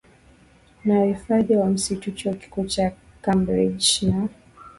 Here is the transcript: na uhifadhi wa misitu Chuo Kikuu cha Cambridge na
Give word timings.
na 0.85 1.01
uhifadhi 1.03 1.55
wa 1.55 1.69
misitu 1.69 2.11
Chuo 2.11 2.33
Kikuu 2.33 2.65
cha 2.65 2.91
Cambridge 3.21 3.85
na 4.07 4.29